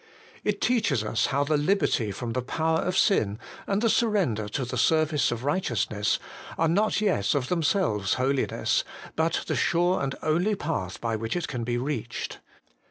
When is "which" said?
11.15-11.35